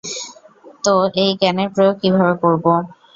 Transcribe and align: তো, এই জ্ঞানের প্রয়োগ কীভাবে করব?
তো, 0.83 0.93
এই 1.15 1.29
জ্ঞানের 1.39 1.69
প্রয়োগ 1.75 1.95
কীভাবে 2.01 2.33
করব? 2.43 2.65